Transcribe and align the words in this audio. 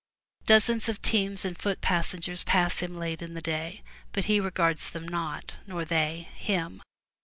Dozens 0.47 0.89
of 0.89 0.99
teams 1.03 1.45
and 1.45 1.55
foot 1.55 1.79
passengers 1.79 2.43
pass 2.43 2.79
him 2.79 2.97
late 2.97 3.21
in 3.21 3.35
the 3.35 3.39
day, 3.41 3.83
but 4.13 4.25
he 4.25 4.39
regards 4.39 4.89
them 4.89 5.07
not, 5.07 5.57
nor 5.67 5.85
they 5.85 6.27
him. 6.33 6.81